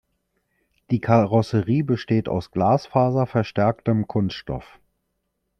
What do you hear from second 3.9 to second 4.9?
Kunststoff.